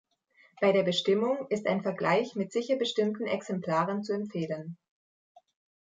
Bei 0.59 0.71
der 0.71 0.81
Bestimmung 0.81 1.45
ist 1.49 1.67
ein 1.67 1.83
Vergleich 1.83 2.33
mit 2.33 2.51
sicher 2.51 2.75
bestimmten 2.75 3.27
Exemplaren 3.27 4.01
zu 4.03 4.13
empfehlen. 4.13 4.79